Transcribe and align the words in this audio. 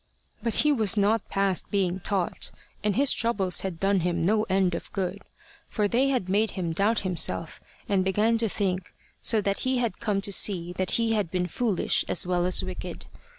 But 0.41 0.55
he 0.65 0.71
was 0.71 0.97
not 0.97 1.29
past 1.29 1.69
being 1.69 1.99
taught, 1.99 2.49
and 2.83 2.95
his 2.95 3.13
troubles 3.13 3.61
had 3.61 3.79
done 3.79 3.99
him 3.99 4.25
no 4.25 4.45
end 4.49 4.73
of 4.73 4.91
good, 4.93 5.21
for 5.69 5.87
they 5.87 6.07
had 6.09 6.27
made 6.27 6.49
him 6.53 6.71
doubt 6.71 7.01
himself, 7.01 7.59
and 7.87 8.03
begin 8.03 8.39
to 8.39 8.49
think, 8.49 8.95
so 9.21 9.41
that 9.41 9.59
he 9.59 9.77
had 9.77 9.99
come 9.99 10.19
to 10.21 10.33
see 10.33 10.73
that 10.73 10.89
he 10.97 11.13
had 11.13 11.29
been 11.29 11.45
foolish 11.45 12.03
as 12.07 12.25
well 12.25 12.47
as 12.47 12.63
wicked. 12.63 13.05